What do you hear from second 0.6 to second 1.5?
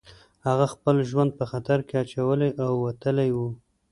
خپل ژوند په